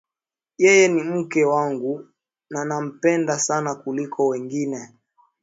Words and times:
Yeye 0.63 0.85
ni 0.93 1.03
mke 1.03 1.45
wangu 1.45 2.07
na 2.49 2.65
nampenda 2.65 3.39
sana 3.39 3.75
kuliko 3.75 4.27
wengine 4.27 4.89